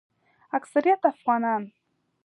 [0.57, 1.71] اکثریت افغانان